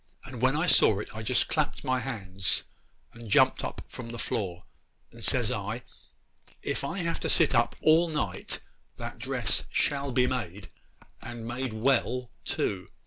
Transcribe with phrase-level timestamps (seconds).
[0.25, 2.63] And when I saw it I just clapped my hands
[3.13, 4.63] and jumped up from the floor;
[5.11, 5.83] and says I,
[6.63, 8.61] "If I have to sit up all night
[8.97, 10.71] that dress shall be made,
[11.21, 12.87] and made well too."